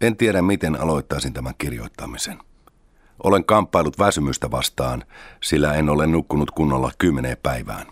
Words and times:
En 0.00 0.16
tiedä, 0.16 0.42
miten 0.42 0.80
aloittaisin 0.80 1.32
tämän 1.32 1.54
kirjoittamisen. 1.58 2.38
Olen 3.22 3.44
kamppailut 3.44 3.98
väsymystä 3.98 4.50
vastaan, 4.50 5.04
sillä 5.42 5.74
en 5.74 5.88
ole 5.88 6.06
nukkunut 6.06 6.50
kunnolla 6.50 6.90
kymmeneen 6.98 7.36
päivään. 7.42 7.86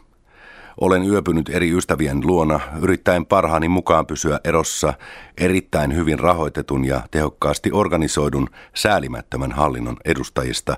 Olen 0.81 1.03
yöpynyt 1.03 1.49
eri 1.49 1.71
ystävien 1.71 2.27
luona, 2.27 2.61
yrittäen 2.81 3.27
parhaani 3.27 3.69
mukaan 3.69 4.07
pysyä 4.07 4.41
erossa 4.45 4.95
erittäin 5.39 5.97
hyvin 5.97 6.19
rahoitetun 6.19 6.85
ja 6.85 7.01
tehokkaasti 7.11 7.71
organisoidun 7.73 8.49
säälimättömän 8.75 9.53
hallinnon 9.53 9.97
edustajista, 10.05 10.77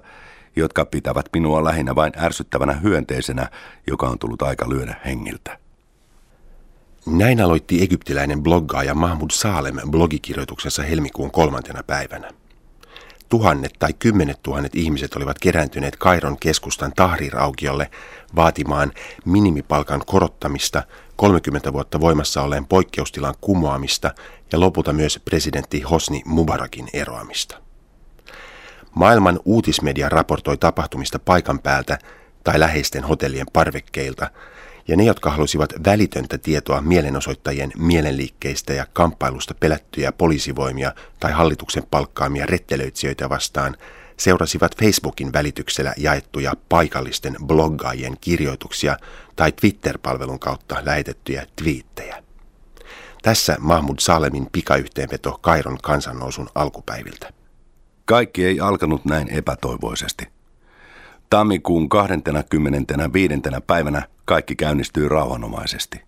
jotka 0.56 0.84
pitävät 0.84 1.26
minua 1.32 1.64
lähinnä 1.64 1.94
vain 1.94 2.12
ärsyttävänä 2.16 2.72
hyönteisenä, 2.72 3.50
joka 3.86 4.06
on 4.06 4.18
tullut 4.18 4.42
aika 4.42 4.68
lyödä 4.68 5.00
hengiltä. 5.04 5.59
Näin 7.06 7.40
aloitti 7.40 7.82
egyptiläinen 7.82 8.42
bloggaaja 8.42 8.94
Mahmud 8.94 9.30
Salem 9.30 9.76
blogikirjoituksensa 9.90 10.82
helmikuun 10.82 11.30
kolmantena 11.30 11.82
päivänä. 11.82 12.30
Tuhannet 13.28 13.72
tai 13.78 13.92
kymmenet 13.92 14.42
tuhannet 14.42 14.74
ihmiset 14.74 15.16
olivat 15.16 15.38
kerääntyneet 15.38 15.96
Kairon 15.96 16.36
keskustan 16.40 16.92
Tahrir-aukiolle 16.96 17.90
vaatimaan 18.36 18.92
minimipalkan 19.24 20.02
korottamista, 20.06 20.82
30 21.16 21.72
vuotta 21.72 22.00
voimassa 22.00 22.42
olleen 22.42 22.66
poikkeustilan 22.66 23.34
kumoamista 23.40 24.14
ja 24.52 24.60
lopulta 24.60 24.92
myös 24.92 25.20
presidentti 25.24 25.80
Hosni 25.80 26.22
Mubarakin 26.24 26.88
eroamista. 26.92 27.58
Maailman 28.94 29.40
uutismedia 29.44 30.08
raportoi 30.08 30.56
tapahtumista 30.56 31.18
paikan 31.18 31.58
päältä 31.58 31.98
tai 32.44 32.60
läheisten 32.60 33.04
hotellien 33.04 33.46
parvekkeilta– 33.52 34.30
ja 34.88 34.96
ne, 34.96 35.04
jotka 35.04 35.30
halusivat 35.30 35.72
välitöntä 35.84 36.38
tietoa 36.38 36.80
mielenosoittajien 36.80 37.72
mielenliikkeistä 37.78 38.72
ja 38.72 38.86
kamppailusta 38.92 39.54
pelättyjä 39.60 40.12
poliisivoimia 40.12 40.92
tai 41.20 41.32
hallituksen 41.32 41.82
palkkaamia 41.90 42.46
rettelöitsijöitä 42.46 43.28
vastaan, 43.28 43.76
seurasivat 44.16 44.76
Facebookin 44.76 45.32
välityksellä 45.32 45.94
jaettuja 45.96 46.52
paikallisten 46.68 47.36
bloggaajien 47.46 48.16
kirjoituksia 48.20 48.96
tai 49.36 49.52
Twitter-palvelun 49.52 50.38
kautta 50.38 50.76
lähetettyjä 50.84 51.46
twiittejä. 51.56 52.22
Tässä 53.22 53.56
Mahmud 53.60 53.98
Salemin 53.98 54.46
pikayhteenveto 54.52 55.38
Kairon 55.40 55.78
kansannousun 55.82 56.48
alkupäiviltä. 56.54 57.32
Kaikki 58.04 58.44
ei 58.44 58.60
alkanut 58.60 59.04
näin 59.04 59.28
epätoivoisesti. 59.28 60.28
Tammikuun 61.30 61.88
25. 61.88 63.34
päivänä 63.66 64.02
kaikki 64.30 64.56
käynnistyi 64.56 65.08
rauhanomaisesti. 65.08 66.00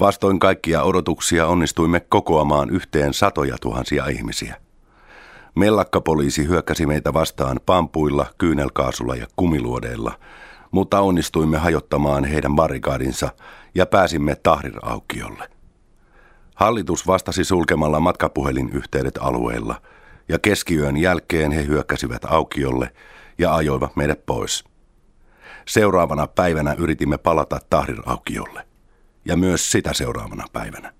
Vastoin 0.00 0.38
kaikkia 0.38 0.82
odotuksia 0.82 1.46
onnistuimme 1.46 2.00
kokoamaan 2.00 2.70
yhteen 2.70 3.14
satoja 3.14 3.56
tuhansia 3.60 4.06
ihmisiä. 4.06 4.56
Mellakkapoliisi 5.54 6.48
hyökkäsi 6.48 6.86
meitä 6.86 7.12
vastaan 7.12 7.60
pampuilla, 7.66 8.26
kyynelkaasulla 8.38 9.16
ja 9.16 9.26
kumiluodeilla, 9.36 10.18
mutta 10.70 11.00
onnistuimme 11.00 11.58
hajottamaan 11.58 12.24
heidän 12.24 12.56
barrikaadinsa 12.56 13.28
ja 13.74 13.86
pääsimme 13.86 14.34
Tahrir-aukiolle. 14.34 15.48
Hallitus 16.54 17.06
vastasi 17.06 17.44
sulkemalla 17.44 18.00
matkapuhelinyhteydet 18.00 19.18
alueella, 19.20 19.82
ja 20.28 20.38
keskiyön 20.38 20.96
jälkeen 20.96 21.52
he 21.52 21.66
hyökkäsivät 21.66 22.24
aukiolle 22.24 22.90
ja 23.38 23.54
ajoivat 23.54 23.96
meidät 23.96 24.26
pois– 24.26 24.64
Seuraavana 25.66 26.26
päivänä 26.26 26.74
yritimme 26.78 27.18
palata 27.18 27.58
Tahrir-aukiolle. 27.70 28.66
Ja 29.24 29.36
myös 29.36 29.70
sitä 29.72 29.92
seuraavana 29.92 30.44
päivänä. 30.52 30.92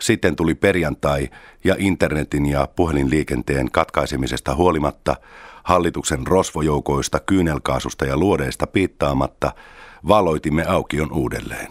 Sitten 0.00 0.36
tuli 0.36 0.54
perjantai 0.54 1.28
ja 1.64 1.74
internetin 1.78 2.46
ja 2.46 2.68
puhelinliikenteen 2.76 3.70
katkaisemisesta 3.70 4.54
huolimatta, 4.54 5.16
hallituksen 5.64 6.26
rosvojoukoista, 6.26 7.20
kyynelkaasusta 7.20 8.04
ja 8.04 8.16
luodeista 8.16 8.66
piittaamatta, 8.66 9.52
valoitimme 10.08 10.64
aukion 10.64 11.12
uudelleen. 11.12 11.68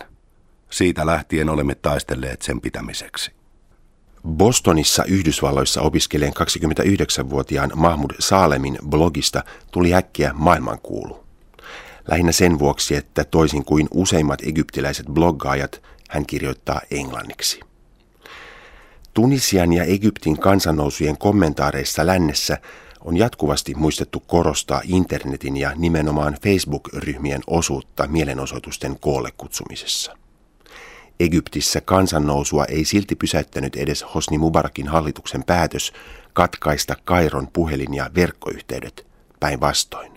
Siitä 0.70 1.06
lähtien 1.06 1.50
olemme 1.50 1.76
taistelleet 1.76 2.42
sen 2.42 2.62
pitämiseksi. 2.62 3.32
Bostonissa 4.28 5.04
Yhdysvalloissa 5.04 5.82
opiskeleen 5.82 6.34
29-vuotiaan 6.34 7.72
Mahmud 7.76 8.12
Salemin 8.20 8.78
blogista 8.90 9.44
tuli 9.72 9.94
äkkiä 9.94 10.32
maailmankuulu. 10.34 11.24
Lähinnä 12.08 12.32
sen 12.32 12.60
vuoksi, 12.60 12.96
että 12.96 13.24
toisin 13.24 13.66
kuin 13.66 13.88
useimmat 13.94 14.42
egyptiläiset 14.42 15.06
bloggaajat, 15.06 15.82
hän 16.10 16.26
kirjoittaa 16.26 16.82
englanniksi. 16.92 17.60
Tunisian 19.14 19.74
ja 19.74 19.84
Egyptin 19.84 20.40
kansannousujen 20.40 21.18
kommentaareissa 21.18 22.06
lännessä 22.06 22.58
on 23.02 23.18
jatkuvasti 23.18 23.74
muistettu 23.76 24.20
korostaa 24.20 24.82
internetin 24.84 25.58
ja 25.58 25.72
nimenomaan 25.76 26.38
Facebook-ryhmien 26.44 27.42
osuutta 27.48 28.08
mielenosoitusten 28.08 29.00
koolle 29.00 29.30
kutsumisessa. 29.38 30.18
Egyptissä 31.20 31.82
kansannousua 31.82 32.66
ei 32.66 32.86
silti 32.86 33.16
pysäyttänyt 33.16 33.76
edes 33.76 34.06
Hosni 34.16 34.38
Mubarakin 34.38 34.88
hallituksen 34.88 35.44
päätös 35.44 35.94
katkaista 36.34 36.96
Kairon 37.06 37.48
puhelin- 37.54 37.94
ja 37.94 38.10
verkkoyhteydet 38.16 39.08
päinvastoin. 39.40 40.12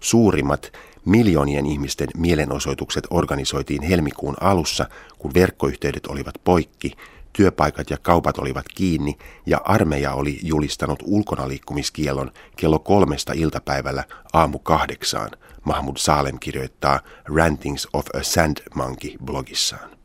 Suurimmat 0.00 0.72
Miljoonien 1.06 1.66
ihmisten 1.66 2.08
mielenosoitukset 2.16 3.06
organisoitiin 3.10 3.82
helmikuun 3.82 4.36
alussa, 4.40 4.88
kun 5.18 5.34
verkkoyhteydet 5.34 6.06
olivat 6.06 6.34
poikki, 6.44 6.92
työpaikat 7.32 7.90
ja 7.90 7.96
kaupat 8.02 8.38
olivat 8.38 8.68
kiinni 8.74 9.18
ja 9.46 9.60
armeija 9.64 10.12
oli 10.12 10.38
julistanut 10.42 11.02
ulkonaliikkumiskielon 11.06 12.32
kello 12.56 12.78
kolmesta 12.78 13.32
iltapäivällä 13.32 14.04
aamu 14.32 14.58
kahdeksaan, 14.58 15.30
Mahmud 15.64 15.96
Salem 15.96 16.38
kirjoittaa 16.38 17.00
Rantings 17.36 17.88
of 17.92 18.06
a 18.14 18.22
Sand 18.22 18.56
Monkey 18.74 19.14
blogissaan. 19.24 19.95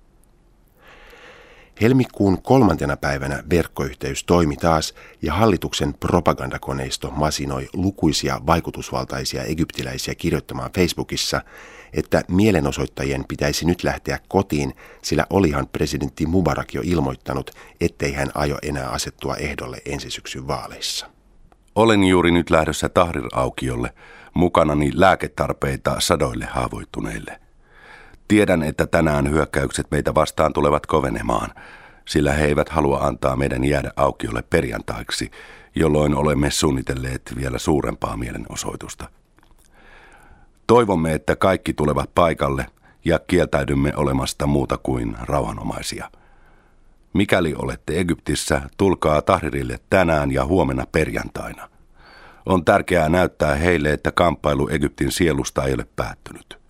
Helmikuun 1.81 2.41
kolmantena 2.41 2.97
päivänä 2.97 3.43
verkkoyhteys 3.49 4.23
toimi 4.23 4.55
taas 4.55 4.93
ja 5.21 5.33
hallituksen 5.33 5.93
propagandakoneisto 5.93 7.11
masinoi 7.11 7.67
lukuisia 7.73 8.41
vaikutusvaltaisia 8.47 9.43
egyptiläisiä 9.43 10.15
kirjoittamaan 10.15 10.71
Facebookissa, 10.75 11.41
että 11.93 12.23
mielenosoittajien 12.27 13.25
pitäisi 13.27 13.65
nyt 13.65 13.83
lähteä 13.83 14.19
kotiin, 14.27 14.73
sillä 15.01 15.25
olihan 15.29 15.67
presidentti 15.67 16.25
Mubarak 16.25 16.73
jo 16.73 16.81
ilmoittanut, 16.85 17.51
ettei 17.81 18.13
hän 18.13 18.31
aio 18.35 18.57
enää 18.61 18.89
asettua 18.89 19.35
ehdolle 19.35 19.77
ensi 19.85 20.09
syksyn 20.09 20.47
vaaleissa. 20.47 21.07
Olen 21.75 22.03
juuri 22.03 22.31
nyt 22.31 22.49
lähdössä 22.49 22.89
Tahrir-aukiolle, 22.89 23.93
mukanani 24.33 24.91
lääketarpeita 24.93 25.95
sadoille 25.99 26.45
haavoittuneille. 26.45 27.39
Tiedän, 28.31 28.63
että 28.63 28.87
tänään 28.87 29.29
hyökkäykset 29.29 29.87
meitä 29.91 30.15
vastaan 30.15 30.53
tulevat 30.53 30.85
kovenemaan, 30.85 31.49
sillä 32.05 32.33
he 32.33 32.45
eivät 32.45 32.69
halua 32.69 32.99
antaa 32.99 33.35
meidän 33.35 33.63
jäädä 33.63 33.91
aukiolle 33.95 34.43
perjantaiksi, 34.49 35.31
jolloin 35.75 36.15
olemme 36.15 36.51
suunnitelleet 36.51 37.33
vielä 37.35 37.57
suurempaa 37.57 38.17
mielenosoitusta. 38.17 39.09
Toivomme, 40.67 41.13
että 41.13 41.35
kaikki 41.35 41.73
tulevat 41.73 42.15
paikalle 42.15 42.65
ja 43.05 43.19
kieltäydymme 43.19 43.93
olemasta 43.95 44.47
muuta 44.47 44.77
kuin 44.77 45.17
rauhanomaisia. 45.21 46.11
Mikäli 47.13 47.55
olette 47.57 47.99
Egyptissä, 47.99 48.61
tulkaa 48.77 49.21
Tahrirille 49.21 49.79
tänään 49.89 50.31
ja 50.31 50.45
huomenna 50.45 50.85
perjantaina. 50.91 51.69
On 52.45 52.65
tärkeää 52.65 53.09
näyttää 53.09 53.55
heille, 53.55 53.93
että 53.93 54.11
kamppailu 54.11 54.67
Egyptin 54.67 55.11
sielusta 55.11 55.63
ei 55.63 55.73
ole 55.73 55.87
päättynyt. 55.95 56.60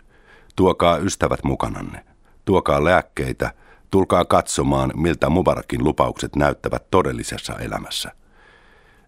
Tuokaa 0.62 0.98
ystävät 0.98 1.44
mukananne. 1.44 2.06
Tuokaa 2.46 2.84
lääkkeitä. 2.84 3.54
Tulkaa 3.92 4.26
katsomaan, 4.26 4.92
miltä 4.96 5.30
Mubarakin 5.30 5.84
lupaukset 5.84 6.36
näyttävät 6.36 6.92
todellisessa 6.92 7.60
elämässä. 7.60 8.12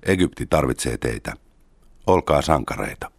Egypti 0.04 0.46
tarvitsee 0.46 0.98
teitä. 0.98 1.34
Olkaa 2.08 2.42
sankareita. 2.42 3.12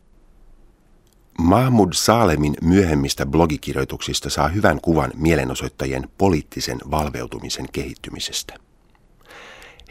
Mahmud 1.38 1.92
Salemin 1.92 2.54
myöhemmistä 2.62 3.26
blogikirjoituksista 3.26 4.30
saa 4.30 4.48
hyvän 4.48 4.80
kuvan 4.80 5.10
mielenosoittajien 5.16 6.08
poliittisen 6.18 6.78
valveutumisen 6.90 7.66
kehittymisestä. 7.72 8.54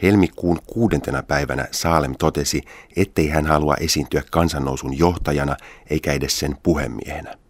Helmikuun 0.02 0.58
kuudentena 0.66 1.22
päivänä 1.22 1.68
Saalem 1.70 2.14
totesi, 2.18 2.62
ettei 2.96 3.28
hän 3.28 3.46
halua 3.46 3.74
esiintyä 3.74 4.22
kansannousun 4.30 4.98
johtajana 4.98 5.56
eikä 5.90 6.12
edes 6.12 6.38
sen 6.38 6.56
puhemiehenä. 6.62 7.43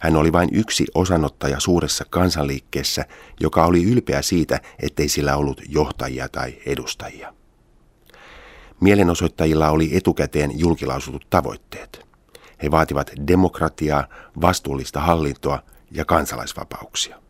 Hän 0.00 0.16
oli 0.16 0.32
vain 0.32 0.48
yksi 0.52 0.86
osanottaja 0.94 1.60
suuressa 1.60 2.04
kansanliikkeessä, 2.10 3.04
joka 3.40 3.64
oli 3.64 3.84
ylpeä 3.84 4.22
siitä, 4.22 4.60
ettei 4.78 5.08
sillä 5.08 5.36
ollut 5.36 5.62
johtajia 5.68 6.28
tai 6.28 6.54
edustajia. 6.66 7.34
Mielenosoittajilla 8.80 9.70
oli 9.70 9.96
etukäteen 9.96 10.58
julkilausutut 10.58 11.26
tavoitteet. 11.30 12.06
He 12.62 12.70
vaativat 12.70 13.10
demokratiaa, 13.26 14.06
vastuullista 14.40 15.00
hallintoa 15.00 15.62
ja 15.90 16.04
kansalaisvapauksia. 16.04 17.20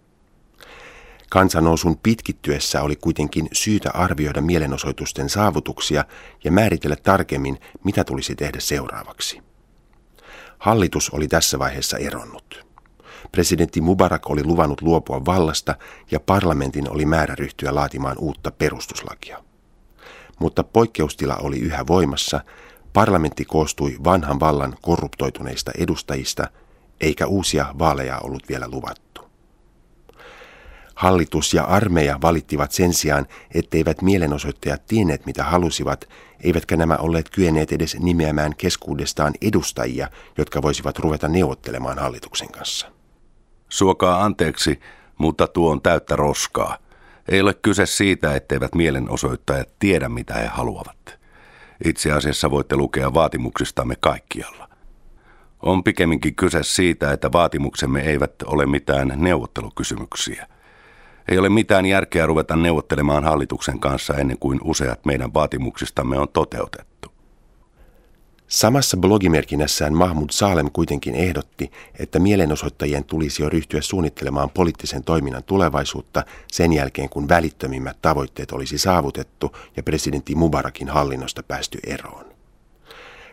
Kansanousun 1.30 1.98
pitkittyessä 1.98 2.82
oli 2.82 2.96
kuitenkin 2.96 3.48
syytä 3.52 3.90
arvioida 3.94 4.40
mielenosoitusten 4.40 5.28
saavutuksia 5.28 6.04
ja 6.44 6.52
määritellä 6.52 6.96
tarkemmin, 6.96 7.60
mitä 7.84 8.04
tulisi 8.04 8.34
tehdä 8.34 8.60
seuraavaksi. 8.60 9.49
Hallitus 10.60 11.10
oli 11.10 11.28
tässä 11.28 11.58
vaiheessa 11.58 11.98
eronnut. 11.98 12.66
Presidentti 13.32 13.80
Mubarak 13.80 14.30
oli 14.30 14.44
luvannut 14.44 14.82
luopua 14.82 15.24
vallasta 15.24 15.74
ja 16.10 16.20
parlamentin 16.20 16.90
oli 16.90 17.06
määrä 17.06 17.34
ryhtyä 17.34 17.74
laatimaan 17.74 18.18
uutta 18.18 18.50
perustuslakia. 18.50 19.44
Mutta 20.38 20.64
poikkeustila 20.64 21.36
oli 21.36 21.58
yhä 21.58 21.86
voimassa, 21.86 22.40
parlamentti 22.92 23.44
koostui 23.44 23.96
vanhan 24.04 24.40
vallan 24.40 24.76
korruptoituneista 24.82 25.72
edustajista, 25.78 26.50
eikä 27.00 27.26
uusia 27.26 27.74
vaaleja 27.78 28.18
ollut 28.18 28.48
vielä 28.48 28.68
luvattu. 28.68 29.09
Hallitus 31.00 31.54
ja 31.54 31.64
armeija 31.64 32.18
valittivat 32.22 32.72
sen 32.72 32.92
sijaan, 32.92 33.26
etteivät 33.54 34.02
mielenosoittajat 34.02 34.86
tienneet 34.86 35.26
mitä 35.26 35.44
halusivat, 35.44 36.08
eivätkä 36.40 36.76
nämä 36.76 36.96
olleet 36.96 37.30
kyenneet 37.30 37.72
edes 37.72 37.96
nimeämään 38.00 38.56
keskuudestaan 38.56 39.32
edustajia, 39.42 40.10
jotka 40.38 40.62
voisivat 40.62 40.98
ruveta 40.98 41.28
neuvottelemaan 41.28 41.98
hallituksen 41.98 42.52
kanssa. 42.52 42.92
Suokaa 43.68 44.24
anteeksi, 44.24 44.80
mutta 45.18 45.46
tuo 45.46 45.70
on 45.70 45.82
täyttä 45.82 46.16
roskaa. 46.16 46.78
Ei 47.28 47.40
ole 47.40 47.54
kyse 47.54 47.86
siitä, 47.86 48.34
etteivät 48.34 48.74
mielenosoittajat 48.74 49.68
tiedä, 49.78 50.08
mitä 50.08 50.34
he 50.34 50.46
haluavat. 50.46 51.18
Itse 51.84 52.12
asiassa 52.12 52.50
voitte 52.50 52.76
lukea 52.76 53.14
vaatimuksistamme 53.14 53.94
kaikkialla. 54.00 54.68
On 55.62 55.84
pikemminkin 55.84 56.34
kyse 56.34 56.62
siitä, 56.62 57.12
että 57.12 57.32
vaatimuksemme 57.32 58.00
eivät 58.00 58.42
ole 58.42 58.66
mitään 58.66 59.12
neuvottelukysymyksiä. 59.16 60.46
Ei 61.30 61.38
ole 61.38 61.48
mitään 61.48 61.86
järkeä 61.86 62.26
ruveta 62.26 62.56
neuvottelemaan 62.56 63.24
hallituksen 63.24 63.80
kanssa 63.80 64.14
ennen 64.14 64.38
kuin 64.38 64.60
useat 64.64 65.04
meidän 65.04 65.34
vaatimuksistamme 65.34 66.18
on 66.18 66.28
toteutettu. 66.28 67.12
Samassa 68.48 68.96
blogimerkinnässään 68.96 69.94
Mahmud 69.94 70.30
Salem 70.30 70.70
kuitenkin 70.72 71.14
ehdotti, 71.14 71.70
että 71.98 72.18
mielenosoittajien 72.18 73.04
tulisi 73.04 73.42
jo 73.42 73.48
ryhtyä 73.48 73.80
suunnittelemaan 73.80 74.50
poliittisen 74.50 75.04
toiminnan 75.04 75.44
tulevaisuutta 75.44 76.24
sen 76.52 76.72
jälkeen, 76.72 77.08
kun 77.08 77.28
välittömimmät 77.28 77.96
tavoitteet 78.02 78.52
olisi 78.52 78.78
saavutettu 78.78 79.56
ja 79.76 79.82
presidentti 79.82 80.34
Mubarakin 80.34 80.88
hallinnosta 80.88 81.42
päästy 81.42 81.78
eroon. 81.86 82.24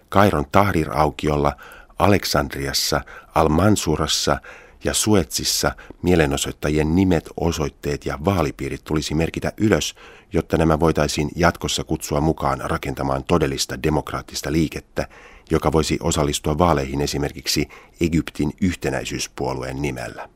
Kairon 0.09 0.45
Tahrir-aukiolla, 0.51 1.53
Aleksandriassa, 1.99 3.01
Al-Mansurassa 3.35 4.37
ja 4.83 4.93
Suetsissa 4.93 5.71
mielenosoittajien 6.01 6.95
nimet, 6.95 7.29
osoitteet 7.37 8.05
ja 8.05 8.19
vaalipiirit 8.25 8.83
tulisi 8.83 9.15
merkitä 9.15 9.53
ylös, 9.57 9.95
jotta 10.33 10.57
nämä 10.57 10.79
voitaisiin 10.79 11.29
jatkossa 11.35 11.83
kutsua 11.83 12.21
mukaan 12.21 12.61
rakentamaan 12.63 13.23
todellista 13.23 13.83
demokraattista 13.83 14.51
liikettä, 14.51 15.07
joka 15.51 15.71
voisi 15.71 15.97
osallistua 16.01 16.57
vaaleihin 16.57 17.01
esimerkiksi 17.01 17.67
Egyptin 18.01 18.51
yhtenäisyyspuolueen 18.61 19.81
nimellä. 19.81 20.29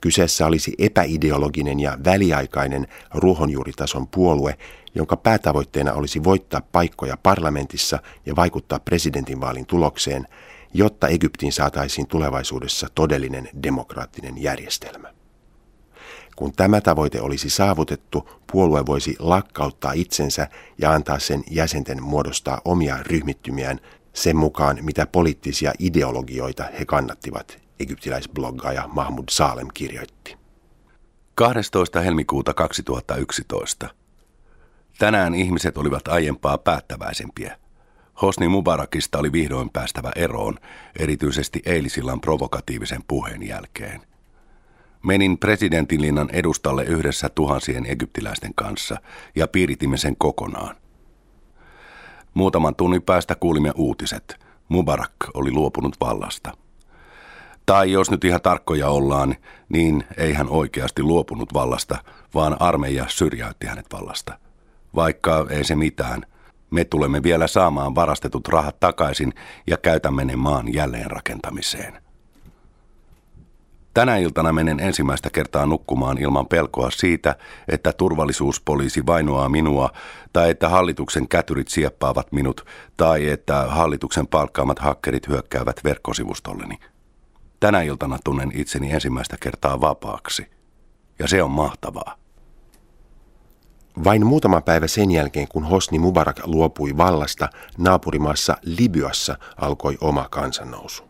Kyseessä 0.00 0.46
olisi 0.46 0.74
epäideologinen 0.78 1.80
ja 1.80 1.98
väliaikainen 2.04 2.86
ruohonjuuritason 3.14 4.06
puolue, 4.06 4.58
jonka 4.94 5.16
päätavoitteena 5.16 5.92
olisi 5.92 6.24
voittaa 6.24 6.60
paikkoja 6.72 7.16
parlamentissa 7.22 7.98
ja 8.26 8.36
vaikuttaa 8.36 8.78
presidentinvaalin 8.78 9.66
tulokseen– 9.66 10.26
jotta 10.74 11.08
Egyptiin 11.08 11.52
saataisiin 11.52 12.06
tulevaisuudessa 12.06 12.88
todellinen 12.94 13.48
demokraattinen 13.62 14.42
järjestelmä. 14.42 15.12
Kun 16.36 16.52
tämä 16.52 16.80
tavoite 16.80 17.20
olisi 17.20 17.50
saavutettu, 17.50 18.30
puolue 18.52 18.86
voisi 18.86 19.16
lakkauttaa 19.18 19.92
itsensä 19.92 20.48
ja 20.78 20.92
antaa 20.92 21.18
sen 21.18 21.44
jäsenten 21.50 22.02
muodostaa 22.02 22.60
omia 22.64 22.98
ryhmittymiään 23.02 23.80
sen 24.12 24.36
mukaan, 24.36 24.78
mitä 24.80 25.06
poliittisia 25.06 25.72
ideologioita 25.78 26.64
he 26.78 26.84
kannattivat, 26.84 27.58
egyptiläisbloggaaja 27.80 28.88
Mahmud 28.92 29.24
Salem 29.30 29.68
kirjoitti. 29.74 30.36
12. 31.34 32.00
helmikuuta 32.00 32.54
2011. 32.54 33.88
Tänään 34.98 35.34
ihmiset 35.34 35.78
olivat 35.78 36.08
aiempaa 36.08 36.58
päättäväisempiä. 36.58 37.56
Hosni 38.22 38.48
Mubarakista 38.48 39.18
oli 39.18 39.32
vihdoin 39.32 39.70
päästävä 39.70 40.12
eroon, 40.16 40.58
erityisesti 40.98 41.62
eilisillan 41.66 42.20
provokatiivisen 42.20 43.02
puheen 43.08 43.48
jälkeen. 43.48 44.00
Menin 45.02 45.38
presidentinlinnan 45.38 46.30
edustalle 46.32 46.84
yhdessä 46.84 47.28
tuhansien 47.28 47.86
egyptiläisten 47.86 48.54
kanssa 48.54 48.96
ja 49.34 49.48
piiritimme 49.48 49.96
sen 49.96 50.16
kokonaan. 50.16 50.76
Muutaman 52.34 52.74
tunnin 52.74 53.02
päästä 53.02 53.34
kuulimme 53.34 53.72
uutiset. 53.76 54.46
Mubarak 54.68 55.12
oli 55.34 55.52
luopunut 55.52 55.96
vallasta. 56.00 56.52
Tai 57.66 57.92
jos 57.92 58.10
nyt 58.10 58.24
ihan 58.24 58.40
tarkkoja 58.40 58.88
ollaan, 58.88 59.34
niin 59.68 60.04
ei 60.16 60.32
hän 60.32 60.48
oikeasti 60.48 61.02
luopunut 61.02 61.54
vallasta, 61.54 61.98
vaan 62.34 62.56
armeija 62.60 63.04
syrjäytti 63.08 63.66
hänet 63.66 63.86
vallasta. 63.92 64.38
Vaikka 64.94 65.46
ei 65.50 65.64
se 65.64 65.74
mitään– 65.76 66.22
me 66.70 66.84
tulemme 66.84 67.22
vielä 67.22 67.46
saamaan 67.46 67.94
varastetut 67.94 68.48
rahat 68.48 68.80
takaisin 68.80 69.32
ja 69.66 69.76
käytämme 69.76 70.24
ne 70.24 70.36
maan 70.36 70.74
jälleenrakentamiseen. 70.74 72.02
Tänä 73.94 74.16
iltana 74.16 74.52
menen 74.52 74.80
ensimmäistä 74.80 75.30
kertaa 75.30 75.66
nukkumaan 75.66 76.18
ilman 76.18 76.46
pelkoa 76.46 76.90
siitä, 76.90 77.36
että 77.68 77.92
turvallisuuspoliisi 77.92 79.06
vainoaa 79.06 79.48
minua, 79.48 79.90
tai 80.32 80.50
että 80.50 80.68
hallituksen 80.68 81.28
kätyrit 81.28 81.68
sieppaavat 81.68 82.32
minut, 82.32 82.66
tai 82.96 83.28
että 83.28 83.62
hallituksen 83.62 84.26
palkkaamat 84.26 84.78
hakkerit 84.78 85.28
hyökkäävät 85.28 85.80
verkkosivustolleni. 85.84 86.78
Tänä 87.60 87.82
iltana 87.82 88.18
tunnen 88.24 88.52
itseni 88.54 88.92
ensimmäistä 88.92 89.36
kertaa 89.40 89.80
vapaaksi. 89.80 90.50
Ja 91.18 91.28
se 91.28 91.42
on 91.42 91.50
mahtavaa. 91.50 92.27
Vain 94.04 94.26
muutama 94.26 94.60
päivä 94.60 94.86
sen 94.86 95.10
jälkeen, 95.10 95.48
kun 95.48 95.64
Hosni 95.64 95.98
Mubarak 95.98 96.40
luopui 96.44 96.96
vallasta, 96.96 97.48
naapurimaassa 97.78 98.56
Libyassa 98.62 99.38
alkoi 99.56 99.98
oma 100.00 100.28
kansannousu. 100.30 101.02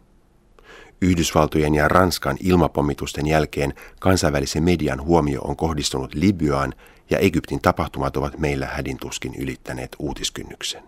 Yhdysvaltojen 1.00 1.74
ja 1.74 1.88
Ranskan 1.88 2.36
ilmapommitusten 2.40 3.26
jälkeen 3.26 3.74
kansainvälisen 4.00 4.62
median 4.62 5.02
huomio 5.02 5.40
on 5.40 5.56
kohdistunut 5.56 6.14
Libyaan 6.14 6.74
ja 7.10 7.18
Egyptin 7.18 7.60
tapahtumat 7.60 8.16
ovat 8.16 8.38
meillä 8.38 8.66
hädintuskin 8.66 9.34
ylittäneet 9.34 9.96
uutiskynnyksen. 9.98 10.82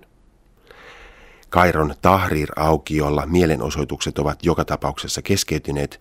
Kairon 1.48 1.94
Tahrir-aukiolla 2.02 3.26
mielenosoitukset 3.26 4.18
ovat 4.18 4.44
joka 4.44 4.64
tapauksessa 4.64 5.22
keskeytyneet, 5.22 6.00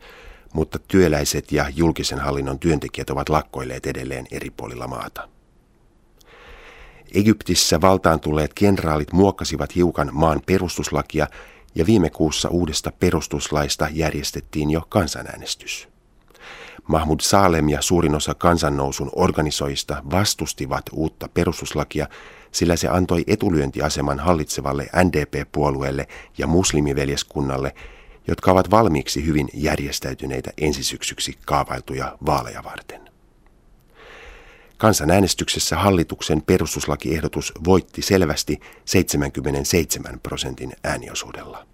mutta 0.53 0.79
työläiset 0.87 1.51
ja 1.51 1.65
julkisen 1.75 2.19
hallinnon 2.19 2.59
työntekijät 2.59 3.09
ovat 3.09 3.29
lakkoilleet 3.29 3.85
edelleen 3.85 4.27
eri 4.31 4.49
puolilla 4.49 4.87
maata. 4.87 5.38
Egyptissä 7.13 7.81
valtaan 7.81 8.19
tulleet 8.19 8.53
kenraalit 8.53 9.13
muokkasivat 9.13 9.75
hiukan 9.75 10.09
maan 10.13 10.41
perustuslakia 10.45 11.27
ja 11.75 11.85
viime 11.85 12.09
kuussa 12.09 12.49
uudesta 12.49 12.91
perustuslaista 12.99 13.87
järjestettiin 13.91 14.71
jo 14.71 14.81
kansanäänestys. 14.89 15.89
Mahmud 16.87 17.19
Salem 17.19 17.69
ja 17.69 17.81
suurin 17.81 18.15
osa 18.15 18.33
kansannousun 18.33 19.09
organisoista 19.15 20.03
vastustivat 20.11 20.85
uutta 20.93 21.29
perustuslakia, 21.33 22.07
sillä 22.51 22.75
se 22.75 22.87
antoi 22.87 23.23
etulyöntiaseman 23.27 24.19
hallitsevalle 24.19 24.89
NDP-puolueelle 25.03 26.07
ja 26.37 26.47
muslimiveljeskunnalle, 26.47 27.75
jotka 28.27 28.51
ovat 28.51 28.71
valmiiksi 28.71 29.25
hyvin 29.25 29.49
järjestäytyneitä 29.53 30.51
ensisyksyksi 30.57 31.37
kaavailtuja 31.45 32.17
vaaleja 32.25 32.63
varten. 32.63 33.08
Kansanäänestyksessä 34.79 35.75
hallituksen 35.75 36.41
perustuslakiehdotus 36.41 37.53
voitti 37.65 38.01
selvästi 38.01 38.59
77 38.85 40.19
prosentin 40.23 40.73
ääniosuudella. 40.83 41.67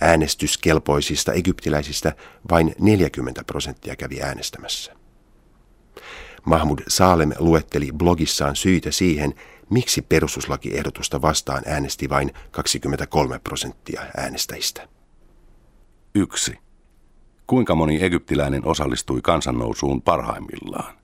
Äänestyskelpoisista 0.00 1.32
egyptiläisistä 1.32 2.12
vain 2.50 2.74
40 2.78 3.44
prosenttia 3.44 3.96
kävi 3.96 4.22
äänestämässä. 4.22 4.92
Mahmud 6.44 6.78
Salem 6.88 7.32
luetteli 7.38 7.90
blogissaan 7.92 8.56
syitä 8.56 8.90
siihen, 8.90 9.34
miksi 9.70 10.02
perustuslakiehdotusta 10.02 11.22
vastaan 11.22 11.62
äänesti 11.66 12.08
vain 12.08 12.32
23 12.50 13.38
prosenttia 13.38 14.02
äänestäjistä. 14.16 14.88
1. 16.14 16.58
Kuinka 17.46 17.74
moni 17.74 18.04
egyptiläinen 18.04 18.66
osallistui 18.66 19.20
kansannousuun 19.22 20.02
parhaimmillaan? 20.02 20.99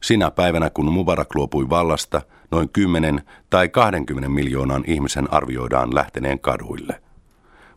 Sinä 0.00 0.30
päivänä, 0.30 0.70
kun 0.70 0.92
Mubarak 0.92 1.34
luopui 1.34 1.70
vallasta, 1.70 2.22
noin 2.50 2.68
10 2.68 3.22
tai 3.50 3.68
20 3.68 4.28
miljoonan 4.28 4.84
ihmisen 4.86 5.32
arvioidaan 5.32 5.94
lähteneen 5.94 6.38
kaduille. 6.38 7.02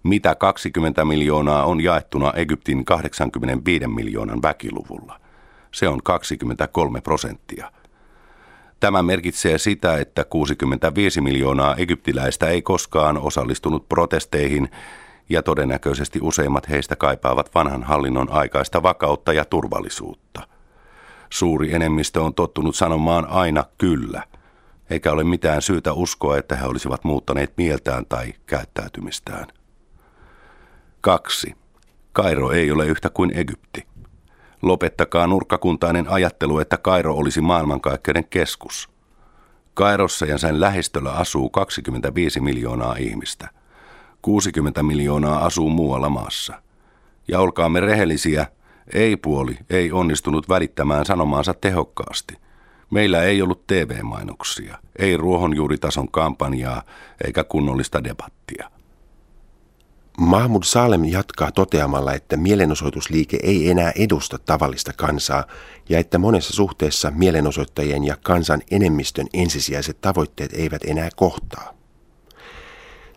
Mitä 0.03 0.35
20 0.35 1.05
miljoonaa 1.05 1.65
on 1.65 1.81
jaettuna 1.81 2.33
Egyptin 2.35 2.85
85 2.85 3.87
miljoonan 3.87 4.41
väkiluvulla? 4.41 5.19
Se 5.71 5.87
on 5.87 5.99
23 6.03 7.01
prosenttia. 7.01 7.71
Tämä 8.79 9.03
merkitsee 9.03 9.57
sitä, 9.57 9.97
että 9.97 10.23
65 10.23 11.21
miljoonaa 11.21 11.75
egyptiläistä 11.75 12.47
ei 12.47 12.61
koskaan 12.61 13.17
osallistunut 13.17 13.89
protesteihin 13.89 14.69
ja 15.29 15.43
todennäköisesti 15.43 16.19
useimmat 16.21 16.69
heistä 16.69 16.95
kaipaavat 16.95 17.55
vanhan 17.55 17.83
hallinnon 17.83 18.31
aikaista 18.31 18.83
vakautta 18.83 19.33
ja 19.33 19.45
turvallisuutta. 19.45 20.58
Suuri 21.29 21.73
enemmistö 21.73 22.21
on 22.21 22.33
tottunut 22.33 22.75
sanomaan 22.75 23.27
aina 23.27 23.63
kyllä, 23.77 24.23
eikä 24.89 25.11
ole 25.11 25.23
mitään 25.23 25.61
syytä 25.61 25.93
uskoa, 25.93 26.37
että 26.37 26.55
he 26.55 26.65
olisivat 26.65 27.03
muuttaneet 27.03 27.53
mieltään 27.57 28.05
tai 28.05 28.33
käyttäytymistään. 28.45 29.47
2. 31.01 31.55
Kairo 32.13 32.51
ei 32.51 32.71
ole 32.71 32.87
yhtä 32.87 33.09
kuin 33.09 33.37
Egypti. 33.37 33.87
Lopettakaa 34.61 35.27
nurkkakuntainen 35.27 36.07
ajattelu, 36.07 36.59
että 36.59 36.77
Kairo 36.77 37.15
olisi 37.15 37.41
maailmankaikkeuden 37.41 38.25
keskus. 38.29 38.89
Kairossa 39.73 40.25
ja 40.25 40.37
sen 40.37 40.61
lähistöllä 40.61 41.11
asuu 41.11 41.49
25 41.49 42.39
miljoonaa 42.41 42.95
ihmistä. 42.95 43.49
60 44.21 44.83
miljoonaa 44.83 45.45
asuu 45.45 45.69
muualla 45.69 46.09
maassa. 46.09 46.61
Ja 47.27 47.39
olkaamme 47.39 47.79
rehellisiä, 47.79 48.47
ei-puoli 48.93 49.57
ei 49.69 49.91
onnistunut 49.91 50.49
välittämään 50.49 51.05
sanomaansa 51.05 51.53
tehokkaasti. 51.53 52.37
Meillä 52.91 53.23
ei 53.23 53.41
ollut 53.41 53.67
TV-mainoksia, 53.67 54.77
ei 54.99 55.17
ruohonjuuritason 55.17 56.11
kampanjaa 56.11 56.83
eikä 57.25 57.43
kunnollista 57.43 58.03
debattia. 58.03 58.69
Mahmud 60.19 60.63
Salem 60.63 61.05
jatkaa 61.05 61.51
toteamalla, 61.51 62.13
että 62.13 62.37
mielenosoitusliike 62.37 63.39
ei 63.43 63.69
enää 63.69 63.91
edusta 63.95 64.39
tavallista 64.39 64.93
kansaa 64.97 65.45
ja 65.89 65.99
että 65.99 66.17
monessa 66.17 66.53
suhteessa 66.53 67.11
mielenosoittajien 67.11 68.03
ja 68.03 68.17
kansan 68.23 68.61
enemmistön 68.71 69.27
ensisijaiset 69.33 70.01
tavoitteet 70.01 70.53
eivät 70.53 70.81
enää 70.85 71.09
kohtaa. 71.15 71.78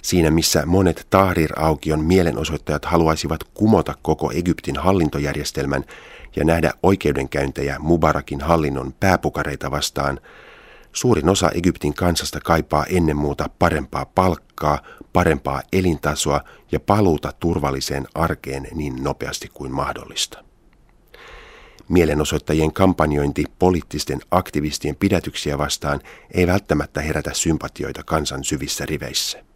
Siinä 0.02 0.30
missä 0.30 0.66
monet 0.66 1.06
Tahrir-aukion 1.10 2.04
mielenosoittajat 2.04 2.84
haluaisivat 2.84 3.44
kumota 3.44 3.94
koko 4.02 4.32
Egyptin 4.32 4.76
hallintojärjestelmän 4.76 5.84
ja 6.36 6.44
nähdä 6.44 6.72
oikeudenkäyntejä 6.82 7.78
Mubarakin 7.78 8.40
hallinnon 8.40 8.92
pääpukareita 9.00 9.70
vastaan, 9.70 10.20
suurin 10.92 11.28
osa 11.28 11.50
Egyptin 11.54 11.94
kansasta 11.94 12.40
kaipaa 12.40 12.84
ennen 12.86 13.16
muuta 13.16 13.50
parempaa 13.58 14.06
palkkaa, 14.06 14.78
parempaa 15.12 15.62
elintasoa 15.72 16.40
ja 16.72 16.80
paluuta 16.80 17.32
turvalliseen 17.40 18.06
arkeen 18.14 18.68
niin 18.74 19.04
nopeasti 19.04 19.48
kuin 19.54 19.72
mahdollista. 19.72 20.44
Mielenosoittajien 21.88 22.72
kampanjointi 22.72 23.44
poliittisten 23.58 24.20
aktivistien 24.30 24.96
pidätyksiä 24.96 25.58
vastaan 25.58 26.00
ei 26.34 26.46
välttämättä 26.46 27.00
herätä 27.00 27.30
sympatioita 27.34 28.02
kansan 28.02 28.44
syvissä 28.44 28.86
riveissä. 28.86 29.51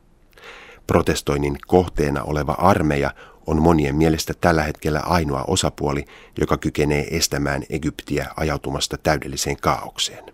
Protestoinnin 0.86 1.56
kohteena 1.66 2.22
oleva 2.22 2.52
armeija 2.52 3.10
on 3.46 3.62
monien 3.62 3.96
mielestä 3.96 4.34
tällä 4.40 4.62
hetkellä 4.62 5.00
ainoa 5.00 5.44
osapuoli, 5.46 6.04
joka 6.40 6.56
kykenee 6.56 7.16
estämään 7.16 7.62
Egyptiä 7.70 8.26
ajautumasta 8.36 8.98
täydelliseen 8.98 9.56
kaaukseen. 9.60 10.24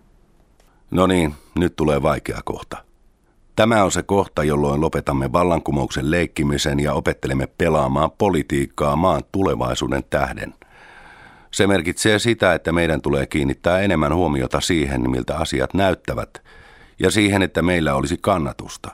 No 0.91 1.07
niin, 1.07 1.35
nyt 1.55 1.75
tulee 1.75 2.01
vaikea 2.01 2.39
kohta. 2.45 2.77
Tämä 3.55 3.83
on 3.83 3.91
se 3.91 4.03
kohta, 4.03 4.43
jolloin 4.43 4.81
lopetamme 4.81 5.31
vallankumouksen 5.31 6.11
leikkimisen 6.11 6.79
ja 6.79 6.93
opettelemme 6.93 7.47
pelaamaan 7.47 8.11
politiikkaa 8.11 8.95
maan 8.95 9.21
tulevaisuuden 9.31 10.03
tähden. 10.09 10.53
Se 11.51 11.67
merkitsee 11.67 12.19
sitä, 12.19 12.53
että 12.53 12.71
meidän 12.71 13.01
tulee 13.01 13.25
kiinnittää 13.25 13.79
enemmän 13.79 14.15
huomiota 14.15 14.61
siihen, 14.61 15.11
miltä 15.11 15.37
asiat 15.37 15.73
näyttävät, 15.73 16.43
ja 16.99 17.11
siihen, 17.11 17.41
että 17.41 17.61
meillä 17.61 17.95
olisi 17.95 18.17
kannatusta, 18.21 18.91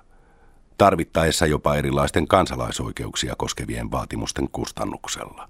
tarvittaessa 0.79 1.45
jopa 1.45 1.75
erilaisten 1.75 2.27
kansalaisoikeuksia 2.27 3.35
koskevien 3.35 3.91
vaatimusten 3.91 4.49
kustannuksella. 4.51 5.49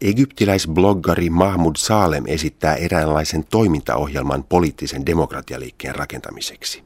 Egyptiläisbloggari 0.00 1.30
Mahmud 1.30 1.76
Salem 1.76 2.24
esittää 2.26 2.74
eräänlaisen 2.74 3.44
toimintaohjelman 3.44 4.44
poliittisen 4.44 5.06
demokratialiikkeen 5.06 5.94
rakentamiseksi. 5.94 6.82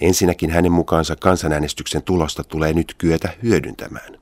Ensinnäkin 0.00 0.50
hänen 0.50 0.72
mukaansa 0.72 1.16
kansanäänestyksen 1.16 2.02
tulosta 2.02 2.44
tulee 2.44 2.72
nyt 2.72 2.94
kyetä 2.98 3.28
hyödyntämään. 3.42 4.18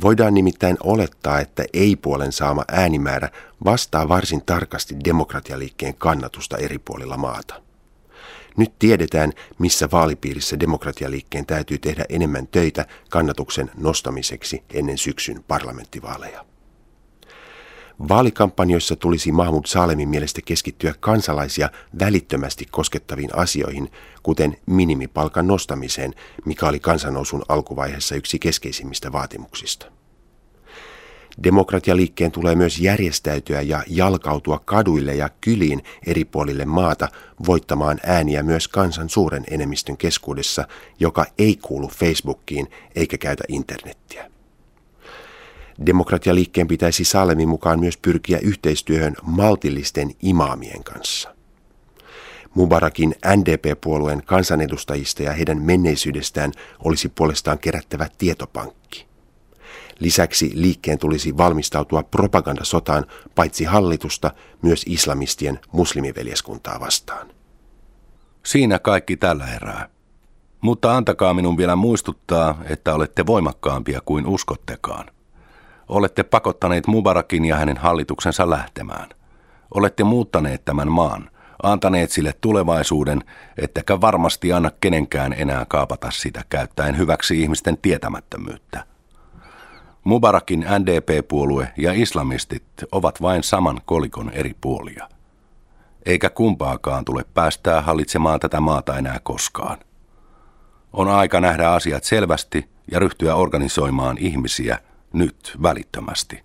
Voidaan 0.00 0.34
nimittäin 0.34 0.76
olettaa, 0.82 1.40
että 1.40 1.64
ei-puolen 1.72 2.32
saama 2.32 2.64
äänimäärä 2.68 3.28
vastaa 3.64 4.08
varsin 4.08 4.42
tarkasti 4.46 4.96
demokratialiikkeen 5.04 5.94
kannatusta 5.94 6.56
eri 6.56 6.78
puolilla 6.78 7.16
maata. 7.16 7.63
Nyt 8.56 8.78
tiedetään, 8.78 9.32
missä 9.58 9.88
vaalipiirissä 9.92 10.60
demokratialiikkeen 10.60 11.46
täytyy 11.46 11.78
tehdä 11.78 12.04
enemmän 12.08 12.46
töitä 12.46 12.86
kannatuksen 13.10 13.70
nostamiseksi 13.76 14.64
ennen 14.74 14.98
syksyn 14.98 15.44
parlamenttivaaleja. 15.48 16.44
Vaalikampanjoissa 18.08 18.96
tulisi 18.96 19.32
Mahmud 19.32 19.66
Salemin 19.66 20.08
mielestä 20.08 20.40
keskittyä 20.44 20.94
kansalaisia 21.00 21.70
välittömästi 21.98 22.66
koskettaviin 22.70 23.36
asioihin, 23.36 23.90
kuten 24.22 24.56
minimipalkan 24.66 25.46
nostamiseen, 25.46 26.14
mikä 26.44 26.66
oli 26.66 26.80
kansanousun 26.80 27.42
alkuvaiheessa 27.48 28.14
yksi 28.14 28.38
keskeisimmistä 28.38 29.12
vaatimuksista. 29.12 29.93
Demokratialiikkeen 31.42 32.32
tulee 32.32 32.54
myös 32.54 32.78
järjestäytyä 32.78 33.60
ja 33.60 33.82
jalkautua 33.86 34.58
kaduille 34.64 35.14
ja 35.14 35.28
kyliin 35.40 35.82
eri 36.06 36.24
puolille 36.24 36.64
maata 36.64 37.08
voittamaan 37.46 38.00
ääniä 38.06 38.42
myös 38.42 38.68
kansan 38.68 39.08
suuren 39.08 39.44
enemmistön 39.50 39.96
keskuudessa, 39.96 40.68
joka 41.00 41.26
ei 41.38 41.58
kuulu 41.62 41.88
Facebookiin 41.88 42.70
eikä 42.94 43.18
käytä 43.18 43.44
internettiä. 43.48 44.30
Demokratialiikkeen 45.86 46.68
pitäisi 46.68 47.04
Salemin 47.04 47.48
mukaan 47.48 47.80
myös 47.80 47.96
pyrkiä 47.96 48.38
yhteistyöhön 48.38 49.16
maltillisten 49.22 50.10
imaamien 50.22 50.84
kanssa. 50.84 51.34
Mubarakin 52.54 53.14
NDP-puolueen 53.36 54.22
kansanedustajista 54.26 55.22
ja 55.22 55.32
heidän 55.32 55.62
menneisyydestään 55.62 56.52
olisi 56.78 57.08
puolestaan 57.08 57.58
kerättävä 57.58 58.08
tietopankki. 58.18 59.13
Lisäksi 59.98 60.50
liikkeen 60.54 60.98
tulisi 60.98 61.36
valmistautua 61.36 62.02
propagandasotaan 62.02 63.06
paitsi 63.34 63.64
hallitusta, 63.64 64.30
myös 64.62 64.84
islamistien 64.88 65.60
muslimiveljeskuntaa 65.72 66.80
vastaan. 66.80 67.26
Siinä 68.42 68.78
kaikki 68.78 69.16
tällä 69.16 69.46
erää. 69.56 69.88
Mutta 70.60 70.96
antakaa 70.96 71.34
minun 71.34 71.56
vielä 71.56 71.76
muistuttaa, 71.76 72.58
että 72.64 72.94
olette 72.94 73.26
voimakkaampia 73.26 74.00
kuin 74.04 74.26
uskottekaan. 74.26 75.06
Olette 75.88 76.22
pakottaneet 76.22 76.86
Mubarakin 76.86 77.44
ja 77.44 77.56
hänen 77.56 77.76
hallituksensa 77.76 78.50
lähtemään. 78.50 79.08
Olette 79.74 80.04
muuttaneet 80.04 80.64
tämän 80.64 80.90
maan, 80.92 81.30
antaneet 81.62 82.10
sille 82.10 82.34
tulevaisuuden, 82.40 83.24
ettekä 83.58 84.00
varmasti 84.00 84.52
anna 84.52 84.70
kenenkään 84.80 85.32
enää 85.32 85.64
kaapata 85.68 86.10
sitä 86.10 86.44
käyttäen 86.48 86.98
hyväksi 86.98 87.42
ihmisten 87.42 87.78
tietämättömyyttä. 87.78 88.93
Mubarakin 90.04 90.66
NDP-puolue 90.78 91.68
ja 91.76 91.92
islamistit 91.92 92.62
ovat 92.92 93.22
vain 93.22 93.42
saman 93.42 93.80
kolikon 93.84 94.30
eri 94.30 94.54
puolia. 94.60 95.08
Eikä 96.06 96.30
kumpaakaan 96.30 97.04
tule 97.04 97.24
päästää 97.34 97.82
hallitsemaan 97.82 98.40
tätä 98.40 98.60
maata 98.60 98.98
enää 98.98 99.20
koskaan. 99.22 99.78
On 100.92 101.08
aika 101.08 101.40
nähdä 101.40 101.70
asiat 101.70 102.04
selvästi 102.04 102.68
ja 102.90 102.98
ryhtyä 102.98 103.34
organisoimaan 103.34 104.18
ihmisiä– 104.18 104.78
nyt 105.14 105.56
välittömästi. 105.62 106.42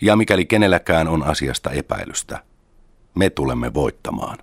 Ja 0.00 0.16
mikäli 0.16 0.46
kenelläkään 0.46 1.08
on 1.08 1.22
asiasta 1.22 1.70
epäilystä, 1.70 2.42
me 3.14 3.30
tulemme 3.30 3.74
voittamaan. 3.74 4.38